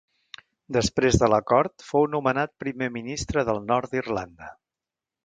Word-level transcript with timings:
Després 0.77 1.17
de 1.23 1.27
l'acord, 1.33 1.85
fou 1.89 2.07
nomenat 2.13 2.53
primer 2.65 2.87
ministre 2.97 3.45
del 3.51 3.61
nord 3.73 3.93
d'Irlanda. 3.95 4.49